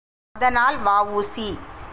[0.35, 1.47] அதனால் வ.உ.சி.